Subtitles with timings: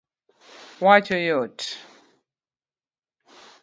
[0.85, 1.57] wacho yot